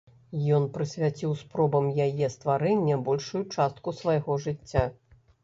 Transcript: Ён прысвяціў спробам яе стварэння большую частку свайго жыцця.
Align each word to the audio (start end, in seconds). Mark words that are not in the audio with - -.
Ён 0.59 0.63
прысвяціў 0.77 1.35
спробам 1.41 1.85
яе 2.07 2.31
стварэння 2.37 2.99
большую 3.11 3.43
частку 3.59 3.95
свайго 4.01 4.41
жыцця. 4.49 4.89